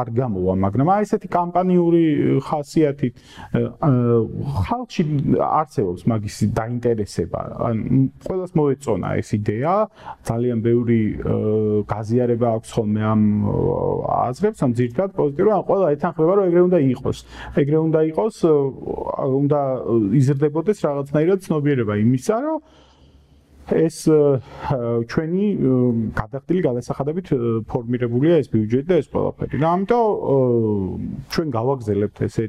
[0.00, 2.02] არ გამოვა, მაგრამ აი ესეთი კამპანიური
[2.44, 3.08] ხასიათი
[4.68, 5.02] ხალხში
[5.40, 7.40] არსებობს მაგის დაინტერესება.
[7.70, 7.76] ან
[8.26, 9.74] ყველას მოეწონა ეს იდეა,
[10.28, 11.00] ძალიან ბევრი
[11.88, 13.22] გაზიარება აქვს ხოლმე ამ
[14.28, 17.18] აზრებს, ამ ძირთად პოზიტიურად, ან ყველა ეთანხმება, რომ ეგრე უნდა იყოს.
[17.56, 18.36] ეგრე უნდა იყოს,
[19.40, 19.60] უნდა
[20.20, 22.58] იზრდებოდეს რაღაცნაირად ცნობიერება იმისა, რომ
[23.70, 24.02] ეს
[25.10, 25.44] ჩვენი
[26.18, 27.26] გადახდილი გადასახადებით
[27.70, 29.56] ფორმირებულია ეს ბიუჯეტი და ეს ყველაფერი.
[29.62, 30.06] და ამიტომ
[31.30, 32.44] ჩვენ გავაგზელებთ ესე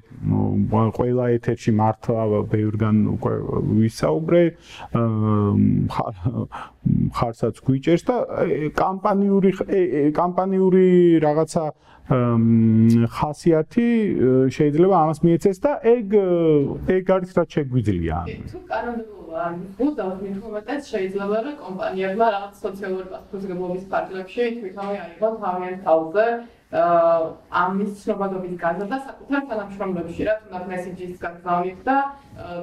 [0.98, 3.34] ყველა ეთერში მართლა ბევრგან უკვე
[3.82, 4.42] ვისაუბრე
[7.18, 8.18] ხარსაც გვიჭერს და
[8.74, 9.50] კამპანიური
[10.18, 10.86] კამპანიური
[11.22, 11.66] რაღაცა
[13.16, 13.88] ხასიათი
[14.52, 16.06] შეიძლება ამას მიეცეს და ეგ
[16.98, 18.18] ეგ არის რაც შეგვიძლია.
[18.52, 26.26] თუ კანონმდებლობა მუდავს ინფორმაციას შეიძლება რომ კომპანიებმა რაღაც სოციალური პასუხისმგებლობის ფარგლებში თვითონვე აიღონ თავიანთ თავზე
[26.72, 31.96] ამის ცნობადობის გაზრდა საკუთარ თანამშრომლებში, რა თუნდაც მესენჯერის გაგზავნით და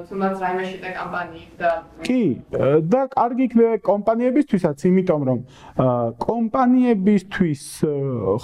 [0.09, 1.71] თუნდაც რაიმე შეტა კამპანიით და
[2.07, 2.23] კი
[2.89, 5.39] და კარგი იქნება კომპანიებისთვისაც, იმიტომ რომ
[6.25, 7.63] კომპანიებისთვის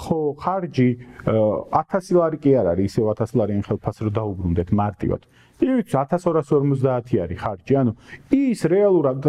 [0.06, 0.90] ხო ხარჯი
[1.26, 5.22] 1000 ლარი კი არ არის, ისე 1000 ლარი ხელფასს რო დაუბრუნდეთ მარტივად.
[5.56, 7.74] იცი 1250 არის ხარჯი.
[7.80, 7.92] ანუ
[8.30, 9.20] ის რეალურად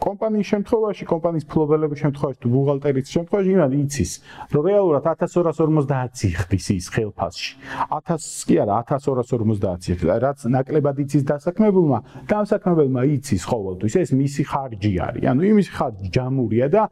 [0.00, 4.12] კომპანიის შემთხვევაში, კომპანიის ფლობელების შემთხვევაში, თუ ბუღალტერის შემთხვევაში იმად იცის,
[4.52, 7.50] რომ რეალურად 1250 იხდის ის ხელფასში.
[7.88, 10.08] 1000 კი არა, 1250 იხდის.
[10.20, 11.98] რაც ნაკლებად იცის დასაქმებულმა,
[12.28, 15.24] დასაქმებელმა იცის ყოველთვის ეს მისი ხარჯი არის.
[15.30, 16.82] ანუ იმის ხარჯი ჯამურია და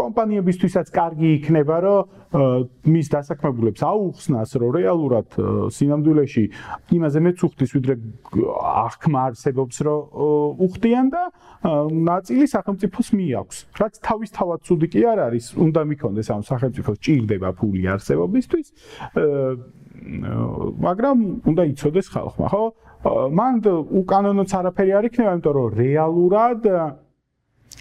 [0.00, 5.28] კომპანიებისთვისაც კარგი იქნება, რომ მის დასაქმებულებს აუხსნას, რომ რეალურად
[5.70, 6.44] სინამდვილეში
[6.96, 7.94] იმას ყველაზე მეცუხტის ვიდრე
[8.88, 10.00] აღქმა არსებობს რომ
[10.64, 11.22] უხდიან და
[11.92, 15.44] ნაწილი სახელმწიფოს მიაქვს რაც თავისთავად ცუდი კი არ არის.
[15.60, 18.66] უნდა მიქონდეს ამ სახელმწიფოს ჭირდება ფული არსებობისთვის
[20.86, 21.16] მაგრამ
[21.52, 22.64] უნდა იცოდეს ხალხმა ხო?
[23.36, 23.54] მან
[24.00, 26.60] უკანონოც არაფერი არ იქნება იმიტომ რომ რეალურად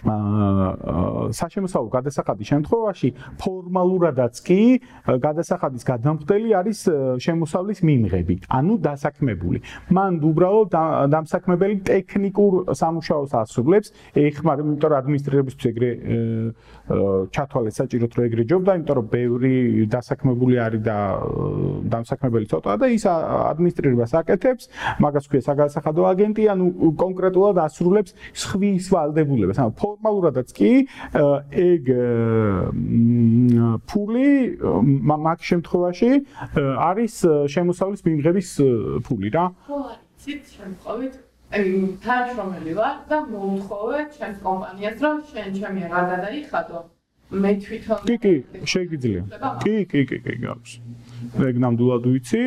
[0.01, 3.09] საშემოსავლო გადასახადის შემთხვევაში
[3.41, 4.61] ფორმალურადაც კი
[5.05, 6.79] გადასახადის გადამხდელი არის
[7.21, 9.61] შემოსავლის მიმღები, ანუ დასაქმებული.
[9.93, 10.69] მან უბრალოდ
[11.13, 13.87] დამსაქმებელი ტექნიკურ სამუშაოს ასრულებს,
[14.17, 15.91] ეხმარ, იმიტომ რომ ადმინისტრირებისთვის ეგრე
[17.35, 19.55] ჩათვალეს საჭიროთ რომ ეგრე ჯობდა, იმიტომ რომ ბევრი
[19.91, 20.97] დასაქმებული არის და
[21.93, 24.63] დამსაქმებელი ცოტაა და ის ადმინისტრირებას აკეთებს,
[25.01, 26.65] მაგას ქვია საგადასახადო აგენტი, ანუ
[26.97, 30.71] კონკრეტულად ასრულებს სხვის ვალდებულებას, ანუ ფორმალურადაც კი
[31.67, 31.83] ეგ
[33.91, 34.29] ფული
[35.27, 36.11] მაგ შემთხვევაში
[36.91, 37.15] არის
[37.55, 38.49] შემოსავლის მიმღების
[39.07, 39.45] ფული რა.
[39.67, 39.81] ხო,
[40.21, 41.13] ცით შემთხვევით
[41.51, 41.71] აი
[42.03, 46.79] თანაშრომელი ვარ და მომთხოვე ჩემს კომპანიას რომ შენ ჩემი აღარ გადაიხადო
[47.43, 48.33] მე თვითონ კი კი
[48.73, 50.71] შეიძლება კი კი კი კი გავს
[51.21, 52.41] ეგ ნამდვილად ვიცი,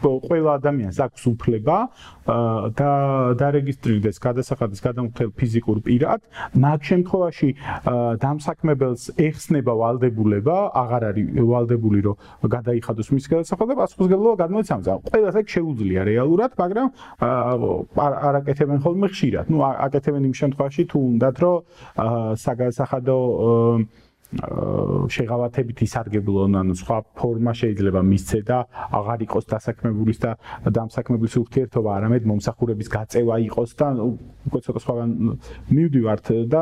[0.00, 1.76] ყველა ადამიანს აქვს უფლება
[2.78, 2.90] და
[3.40, 6.20] დარეგისტრირდეს გადასახადის გადამხდელ ფიზიკურ პირად.
[6.56, 7.48] მაგ შემთხვევაში
[8.24, 12.16] დამსაქმებელს ეხსნება ვალდებულება, აღარ არის ვალდებული რომ
[12.54, 14.86] გადაიხადოს მის გადასახადს და პასუხისგებლობა გადმოიცემს.
[15.10, 16.88] ყველას ეგ შეუძლია რეალურად, მაგრამ
[18.06, 19.46] არ აკეთებენ ხოლმე ხშირად.
[19.52, 21.56] ნუ აკეთებენ იმ შემთხვევაში თუ უნდათ რომ
[22.44, 23.18] საგადასახადო
[24.34, 28.58] შეღავათებით ისარგებლონ, ანუ სხვა ფორმა შეიძლება მისცე და
[28.98, 30.30] აღარ იყოს დასაქმებულის და
[30.74, 33.88] დამსაქმებულის ურთიერთობა, არამედ მომსახურების გაწევა იყოს და
[34.48, 35.10] უკვე ცოტა სხვაგან
[35.70, 36.60] მივდივართ და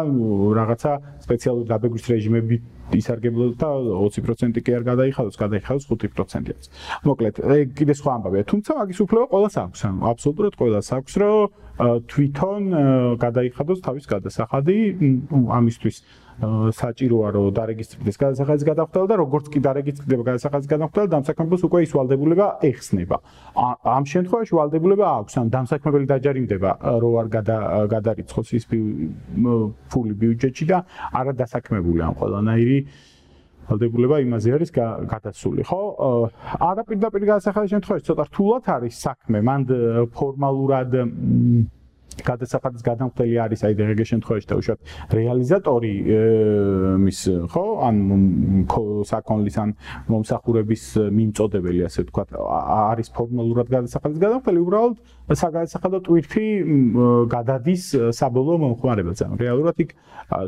[0.60, 0.92] რაღაცა
[1.24, 2.56] სპეციალური დაბეგვის რეჟიმები
[2.92, 6.62] ისარგებლოთ და 20% კი არ გადაიხადოს, გადაიხადოს 5%-იც.
[7.08, 11.40] მოკლედ, ეგ კიდე სხვა ამბავია, თუმცა მაგის უფლება ყოველს აქვს, ანუ აბსოლუტურად ყოველს აქვს, რომ
[12.12, 12.62] თვითონ
[13.16, 14.76] გადაიხადოს თავის გადასახადი
[15.32, 15.96] ამისთვის
[16.40, 22.46] საჭიროა რომ დარეგისტრირდეს გადასახადის გადახდელა და როგორც კი დარეგისტრირდება გადასახადის გადახდელა დამსაქმებელს უკვე ის ვალდებულება
[22.66, 23.16] ეხსნება.
[23.84, 26.70] ამ შემთხვევაში ვალდებულება აქვს, ან დამსაქმებელი დაჯარიმდება
[27.02, 27.26] რო არ
[27.94, 28.64] გადარიცხოს ის
[29.92, 30.78] ფული ბიუჯეტში და
[31.12, 32.78] არა დასაქმებული ან ყველანაირი
[33.68, 34.70] ვალდებულება იმაზე არის
[35.12, 35.80] გადასული, ხო?
[36.58, 39.66] არა პირდაპირ გადასახადის შემთხვევაში ცოტა რთულად არის საქმე, მანდ
[40.16, 40.90] ფორმალურად
[42.20, 44.80] გადასახადის გადამხდელი არის აი დღეს შემთხვევაში და უშუალოდ
[45.18, 45.94] რეალიზატორი
[47.06, 47.20] მის
[47.52, 47.96] ხო ან
[49.12, 49.74] საკონლის ან
[50.12, 50.84] მომსახურების
[51.18, 54.96] მიმწოდებელი ასე ვთქვათ არის ფორმალურად გადასახადის გადამხდელი უბრალოდ
[55.32, 56.46] საგადასახადო ტვირთი
[57.32, 57.84] გადადის
[58.18, 59.20] საბოლოო მომხმარებელს.
[59.22, 59.90] ან რეალურად იქ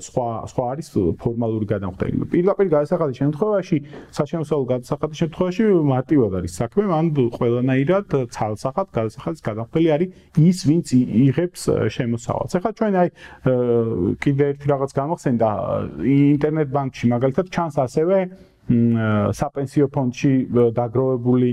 [0.06, 0.88] სხვა სხვა არის
[1.20, 3.76] ფორმალური გადამხდელი პირდაპირ გადასახადის შემთხვევაში
[4.18, 7.06] საშემოსავლო გადასახადის შემთხვევაში მარტივად არის საქმე მან
[7.38, 10.08] ყველანაირად ცალსახად გადასახადის გადამხდელი არის
[10.50, 12.52] ის ვინც იღებს იწევს შემოსავალს.
[12.58, 13.08] ახლა ჩვენ აი
[14.18, 15.48] კიდე ერთი რაღაც გამოხსენდა
[16.02, 18.18] ინტერნეტ ბანკში მაგალითად ჩანს ასევე
[18.64, 20.32] საპენსიო ფონდში
[20.72, 21.50] დაგროვებული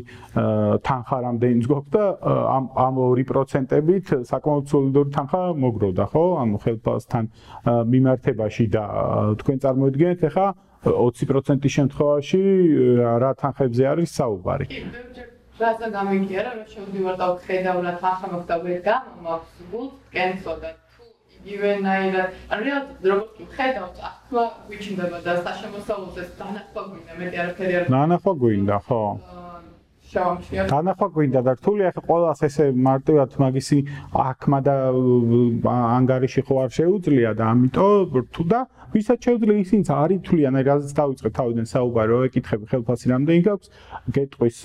[0.88, 2.04] თანხა რამდენი გვაქვს და
[2.56, 6.24] ამ ამ 2%-ით საკმაოდ სოლიდური თანხა მოგროვდა, ხო?
[6.42, 7.24] ანუ ხელფასთან
[7.68, 8.84] მიმართებაში და
[9.44, 10.48] თქვენ წარმოიდგინეთ ახლა
[10.88, 12.42] 20%-ის შემთხვევაში
[13.20, 14.68] რა თანხებზე არის საუბარი?
[15.62, 20.71] რასა გამიგია რა შევდივარ და ხედავ რა თანხა მოხდა ვერ გამოაქვს გულს კენსოდა
[21.54, 28.34] ივენაირად ანუ რეალურად როგორც ხედავთ ახლა ვიჩნდება და საშემოსავლოზე დანახვა გვინდა მეტი არაფერი არ დანახვა
[28.41, 29.02] გვინდა ხო.
[29.21, 29.51] შავშია
[30.12, 33.80] დანახვა გვინდა და რთული ახლა ყოველას ესე მარტივად მაგისი
[34.12, 34.76] აქმა და
[35.71, 38.60] ანგარიში ხო არ შეუძლია და ამიტომ რთულ და
[38.91, 43.67] ვისაც შეუძლია ისინიც არის თვლიან აი რაზეც დავიწყე თავიდან საუბარი რომ ეკითხები ხელფასი რამდენი გაქვს
[44.17, 44.58] გეტყვის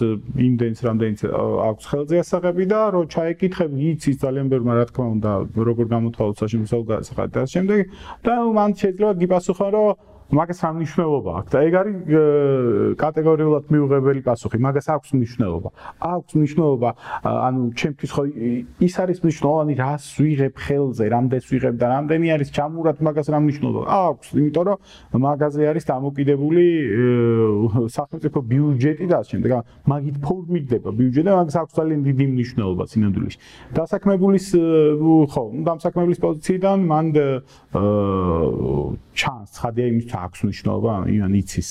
[0.46, 1.20] იმდენს რამდენიც
[1.70, 5.32] აქვს ხელზე ასაღები და რომ ჩაეკითხები იცის ძალიან ბევრმა რა თქმა უნდა
[5.70, 7.80] როგორ გამოთვალოთ საშემოსავლო გასახადად და შემდეგ.
[8.26, 11.96] და მან შეიძლება გიპასუხა რომ მაგას რა მნიშვნელობა აქვს და ეგ არის
[12.98, 14.58] კატეგორიულად მიუღებელი პასუხი.
[14.58, 15.70] მაგას აქვს მნიშვნელობა.
[16.02, 16.90] აქვს მნიშვნელობა
[17.46, 18.22] ანუ ჩემთვის ხო
[18.82, 23.86] ის არის მნიშვნელოვანი რას ვიღებ ხელზე რამდენს ვიღებ და რამდენი არის ჩამურად მაგას რა მნიშვნელობა?
[23.86, 24.78] აქვს იმიტომ რომ
[25.14, 26.64] მაგაზე არის დამოკიდებული
[27.86, 29.50] სახელმწიფო ბიუჯეტი და ასე შემდეგ.
[29.86, 33.38] მაგით ფორმირდება ბიუჯეტი და მაგას აქვს ძალიან დიდი მნიშვნელობა სინამდვილეში.
[33.78, 34.46] დასაქმებულის
[35.30, 37.06] ხო დასაქმებულის პოზიციიდან მან
[39.16, 41.70] ჩანს ხადია იმის აქვს მნიშვნელობა, იან იცის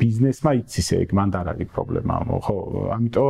[0.00, 2.14] ბიზნესმა იცის ეგ მანდ არ არის პრობლემა,
[2.46, 2.56] ხო,
[2.96, 3.28] ამიტომ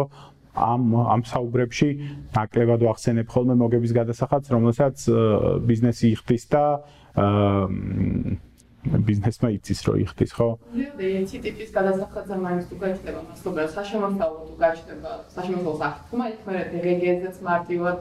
[0.50, 0.82] ამ
[1.14, 1.88] ამ საუბრებში
[2.34, 4.96] ნაკლებად ვახსენებ ხოლმე მოგების გადასახადს, რომელსაც
[5.62, 6.64] ბიზნესი იხდის და
[7.14, 8.49] აა
[8.80, 10.48] ბიზნესმა იცის რო იხდის ხო?
[10.72, 17.36] ეს ტიპის გადასახადზე მაინც თუ გაჩნდება მასობა საშემოსავლო თუ გაჩნდება საშემოსავლო საფრთხე, იქ მე რეგეგეზეც
[17.44, 17.98] მარტივად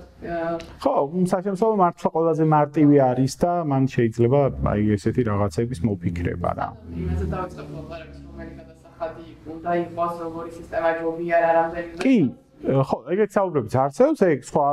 [0.80, 0.94] ხო,
[1.36, 6.68] საშემოსავლო მართლა ყველაზე მარტივი არის და მან შეიძლება აი ესეთი რაღაცების მოფიქრება რა.
[6.96, 12.18] იმაზე დავიწყებ ლაპარაკს რომელი გადასახადი უნდა იყოს როგორი სისტემა ჯობია რა რამდენი კი
[12.60, 14.68] ხო, ეგეც საუბრობთ არცევს, ეგ სხვა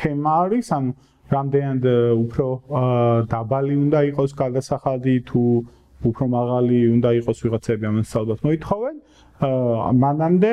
[0.00, 0.90] თემა არის, ანუ
[1.36, 1.82] რამდენად
[2.22, 2.46] უფრო
[3.32, 5.42] დაბალი უნდა იყოს გადასახადი თუ
[6.02, 8.96] უფრო მაღალი უნდა იყოს ვიღაცები ამას ალბათ მოითხოვენ
[9.42, 10.50] მანამდე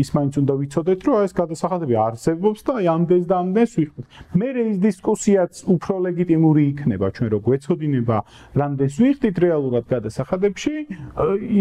[0.00, 4.06] ის მაინც უნდა ვიცოდეთ რომ ეს გადასახადები არსებობს და ამდენს და ამდენს ვიხმოთ.
[4.36, 8.16] მე ეს დისკუსიაც უფრო ლეგიტიმური იქნება ჩვენ რო გვეცოდინება
[8.60, 10.74] რამდენს ვიხდით რეალურად გადასახადებში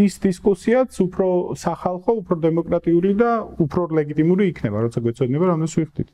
[0.03, 3.31] ის დისკუსიაც უფრო სახალხო, უფრო დემოკრატიული და
[3.63, 6.09] უფრო ლეგიტიმური იქნება როცა გვეცოდინება რამდენს ვიხდით.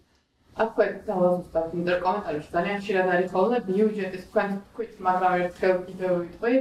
[0.63, 6.53] აქვე დავაზუსტებ ინტერ კომენტარებში ძალიან ხშირად არის ხოლმე ბიუჯეტის თქვენ თქვით მაგრამ ერთხელ კიდევ ვიტყვი.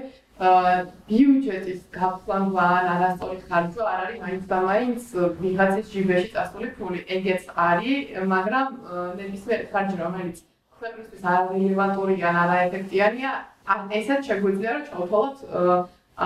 [0.46, 0.70] აა
[1.08, 5.02] ბიუჯეტის გაფლანგვა ან არასწორი ხარჯვა არ არის მაინც და მაინც
[5.42, 8.72] ვიღაცის ჯიბეში წასული ფული ეგეც არის მაგრამ
[9.20, 10.40] ნებისმიერ ხარჯი რომელიც
[10.80, 13.34] ქვეყნისთვის არარელევანტური ან არაეფექტიანია
[13.74, 15.36] ან ესეც შეგვიძლია რომ ჩავთვალოთ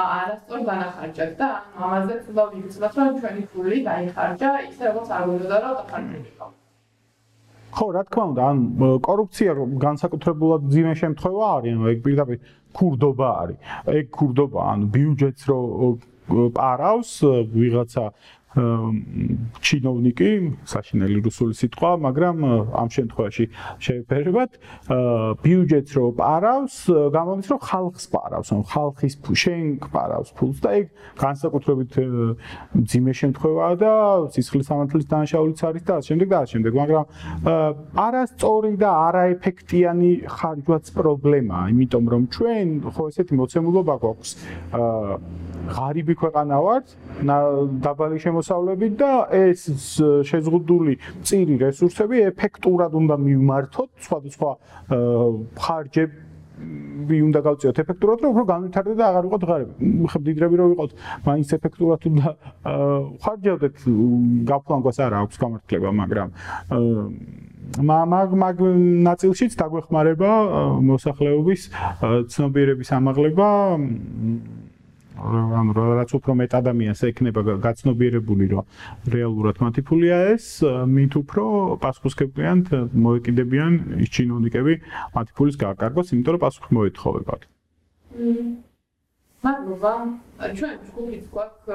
[0.04, 5.76] არასწორ დანახარჯად და ამაზე ცდილობ ვიგრძნოთ რომ ჩვენი ფული დაიხარჯა ისე როგორც არ უნდა რომ
[5.82, 6.50] დახარჯულიყო
[7.74, 8.58] ხო, რა თქმა უნდა, ან
[9.04, 9.50] კორუფცია
[9.84, 12.38] განსაკუთრებულად ძიმე შემთხვევა არის, ანუ ეგ პირდაპირ
[12.76, 13.58] ქურდობა არის.
[13.98, 15.58] ეგ ქურდობა, ანუ ბიუჯეტს რო
[16.28, 17.12] პარავს
[17.56, 18.04] ვიღაცა
[18.58, 20.30] ჩინოვნიკი,
[20.66, 22.36] საშინელი რუსული სიტყვა, მაგრამ
[22.74, 23.44] ამ შემთხვევაში
[23.78, 24.50] შეფერებად
[25.44, 26.76] ბიუჯეტს რო პარავს,
[27.14, 30.86] გამოდის რომ ხალხს პარავს, ანუ ხალხის შენ პარავს ფულს და ეგ
[31.22, 31.90] განსაკუთრებით
[32.90, 33.92] ძიმე შემთხვევაა და
[34.34, 37.04] სისხლის სამართლის დანაშაულიც არის და ამ შემდეგ და ამ შემდეგ, მაგრამ
[38.08, 44.30] არასწორი და არაეფექტიანი ხარჯვაც პრობლემაა, იმიტომ რომ ჩვენ ხო ესეთი მოცემულობა გვაქვს
[45.76, 46.86] ღარიბი ქვეყანა ვართ
[47.84, 49.66] დაბალი შემოსავლებით და ეს
[50.30, 50.94] შეზღუდული
[51.26, 54.50] წირი რესურსები ეფექტურად უნდა მიმართოთ სხვადასხვა
[55.66, 56.26] ხარჯები
[57.08, 59.74] ვი უნდა გავწიოთ ეფექტურად რომ უფრო განვითარდეთ და აღარ ვიყოთ ღარიბი.
[60.10, 60.90] ხე დიდრები რო ვიყოთ,
[61.26, 62.28] მაინც ეფექტურად უნდა
[63.22, 63.76] ხარჯავდეთ
[64.50, 66.28] გაფლანგვას არა აქვს გამართლება, მაგრამ
[67.78, 68.56] მაგ მაგ
[69.06, 70.30] ნაწილშიც დაგვეხმარება
[70.88, 71.60] მოსახლეობის
[72.32, 73.48] ცნობიერების ამაღლება
[75.18, 78.64] ანუ რაც უფრო მეტ ადამიანს ექნება გაცნობიერებული რომ
[79.14, 80.46] რეალურად მათი ფულია ეს
[80.94, 81.44] მით უფრო
[81.82, 82.58] პასუხისგებლიან
[83.06, 83.72] მოეკიდებიან
[84.04, 84.74] ის ჩინოვნიკები
[85.18, 87.40] მათი ფულის გაკარგვას იმიტომ რომ პასუხი მოეთხოვებათ.
[89.38, 89.92] მადლობა
[90.58, 91.68] ჩვენ ჯგუფიც გვაქვს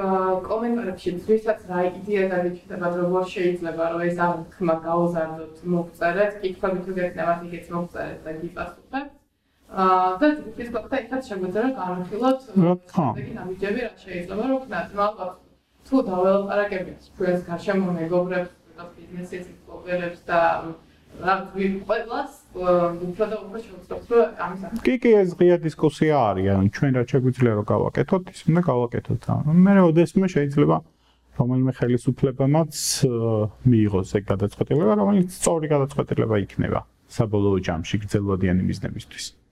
[0.48, 7.46] კომენტარებში ვისაც რა იდეა დაგიჩნდება როგორ შეიძლება რომ ეს აღქმა გაუზარდოთ მოგწერეთ კითხვები თუ გექნებათ
[7.48, 9.23] იქაც მოგწერეთ და გიპასუხებთ
[9.74, 10.26] და
[10.74, 12.40] ფაქტია იქაც შეგვიძლია განვიხილოთ
[13.20, 15.32] ეგ ნაბიჯები რა შეიძლება რომ ვქნათ ალბათ
[15.88, 18.52] თუ დაველაპარაკებთ ჩვენს გარშემო მეგობრებს
[18.98, 20.40] ბიზნესის მფლობელებს და
[21.22, 21.48] რაღაც
[21.88, 26.92] ყველას უფრო და უფრო შევწყვეტ რომ ამის კი კი ეს ღია დისკუსია არის ან ჩვენ
[26.98, 29.22] რა შეგვიძლია რომ გავაკეთოთ ის უნდა გავაკეთოთ.
[29.66, 30.76] მე ოდესმე შეიძლება
[31.38, 32.74] რომელიმე ხელისუფლებამაც
[33.70, 36.80] მიიღოს ეგ გადაწყვეტილება რომელიც სწორი გადაწყვეტილება იქნება
[37.14, 39.43] საბოლოო ჯამში გრძელვადიანი მიზნებისთვის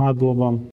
[0.00, 0.48] მადლობა